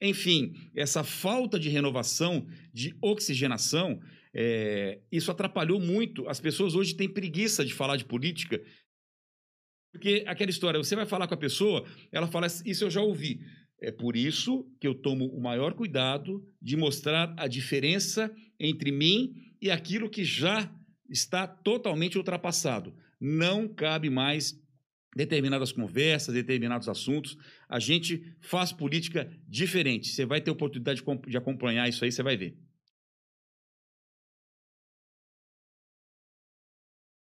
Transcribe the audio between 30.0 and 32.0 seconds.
Você vai ter oportunidade de acompanhar